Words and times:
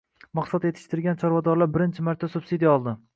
Mahsulot 0.37 0.63
yetishtirgan 0.67 1.19
chorvadorlar 1.25 1.69
birinchi 1.77 2.07
marta 2.09 2.31
subsidiya 2.37 2.73
oldi 2.79 2.95